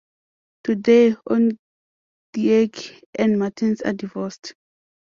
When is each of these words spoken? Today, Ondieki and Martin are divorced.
Today, 0.63 1.15
Ondieki 1.29 3.03
and 3.19 3.37
Martin 3.37 3.75
are 3.85 3.93
divorced. 3.93 4.55